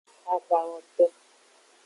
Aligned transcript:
Avawoto. 0.35 1.05